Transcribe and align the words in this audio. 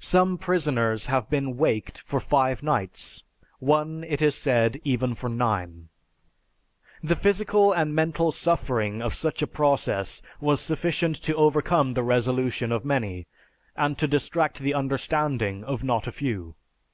Some 0.00 0.36
prisoners 0.36 1.06
have 1.06 1.30
been 1.30 1.56
"waked" 1.56 2.02
for 2.02 2.20
five 2.20 2.62
nights, 2.62 3.24
one 3.60 4.04
it 4.06 4.20
is 4.20 4.34
said, 4.36 4.78
even 4.84 5.14
for 5.14 5.30
nine. 5.30 5.88
The 7.02 7.16
physical 7.16 7.72
and 7.72 7.94
mental 7.94 8.30
suffering 8.30 9.00
of 9.00 9.14
such 9.14 9.40
a 9.40 9.46
process 9.46 10.20
was 10.38 10.60
sufficient 10.60 11.16
to 11.22 11.34
overcome 11.36 11.94
the 11.94 12.02
resolution 12.02 12.72
of 12.72 12.84
many, 12.84 13.26
and 13.74 13.96
to 13.96 14.06
distract 14.06 14.58
the 14.58 14.74
understanding 14.74 15.64
of 15.64 15.82
not 15.82 16.06
a 16.06 16.12
few. 16.12 16.56